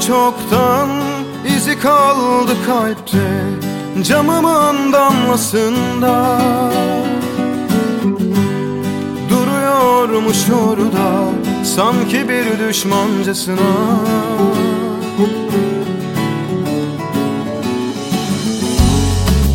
[0.00, 0.88] çoktan
[1.56, 3.44] izi kaldı kalpte
[4.02, 6.40] Camımın damlasında.
[9.30, 11.24] Duruyormuş orada
[11.64, 13.70] sanki bir düşmancasına.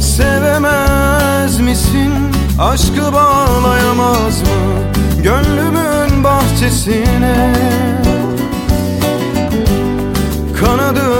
[0.02, 2.14] Sevemez misin
[2.60, 4.48] aşkı bağlayamaz mı?
[5.24, 7.65] Gönlümün bahçesine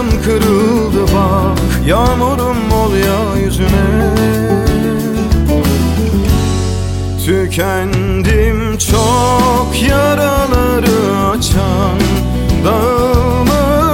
[0.06, 4.14] Kanadım kırıldı bak Yağmurum ol ya yüzüne
[7.26, 12.00] Tükendim çok yaraları açan
[12.66, 13.92] Dağılmıyor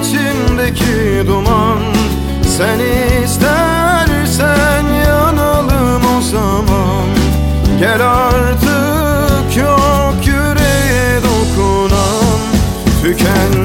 [0.00, 1.78] içimdeki duman.
[2.56, 2.78] Sen
[3.24, 7.08] istersen yanalım o zaman.
[7.80, 12.38] Gel artık yok yüreğe dokunan
[13.02, 13.57] Tükendim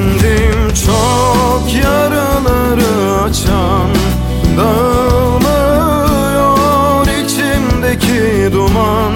[8.94, 9.14] duman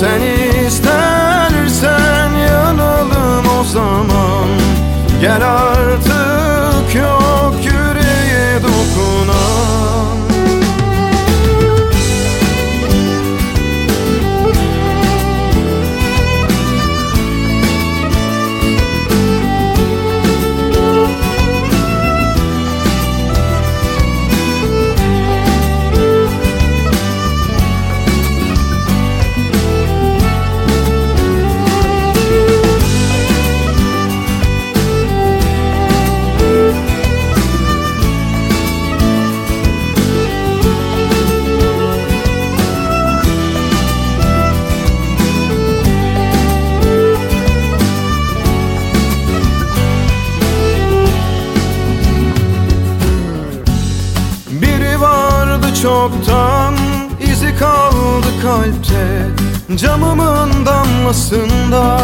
[0.00, 0.20] Sen
[0.66, 4.48] istersen yanalım o zaman.
[5.20, 7.23] Gel artık yok
[55.82, 56.74] çoktan
[57.20, 59.34] izi kaldı kalpte
[59.76, 61.98] Camımın damlasında.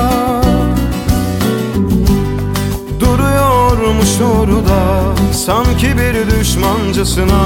[3.01, 7.45] Duruyormuş orada sanki bir düşmancasına.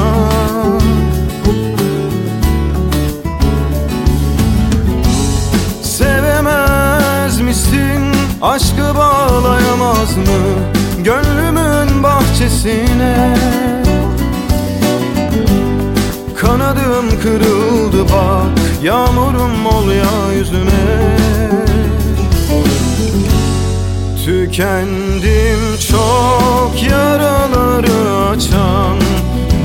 [5.82, 8.14] Sevemez misin?
[8.42, 10.24] Aşkı bağlayamaz mı?
[10.98, 13.03] Gönlümün bahçesine
[16.54, 21.16] Kanadım kırıldı bak Yağmurum ol ya yüzüme.
[24.25, 28.98] Tükendim çok yaraları açan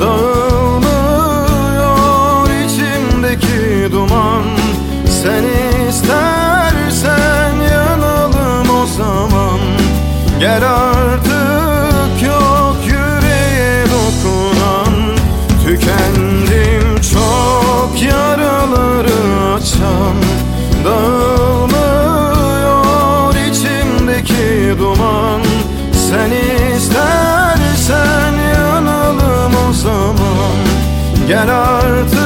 [0.01, 0.79] Dağılmıyor
[2.65, 4.43] içimdeki duman.
[5.23, 5.43] Sen
[5.89, 9.59] istersen yanalım o zaman.
[10.39, 11.38] Gel artık
[24.77, 25.41] Duman.
[25.91, 26.31] Sen
[26.77, 30.57] istersen yanalım o zaman.
[31.27, 32.18] Gel artık